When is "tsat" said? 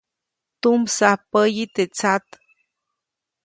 1.95-2.25